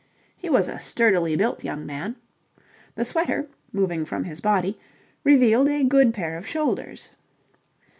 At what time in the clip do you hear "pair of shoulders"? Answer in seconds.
6.11-7.11